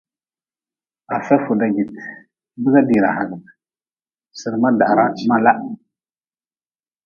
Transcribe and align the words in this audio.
Afia 1.17 1.37
fuda 1.45 1.67
jite, 1.75 2.01
biga 2.61 2.81
dira 2.89 3.09
hagʼbe, 3.17 3.49
sirma 4.39 4.69
dahra 4.79 5.05
mala. 5.27 5.53